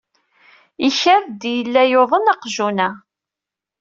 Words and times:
Ikad-d 0.87 1.41
yella 1.55 1.83
yuḍen 1.91 2.31
uqjun-a. 2.33 2.89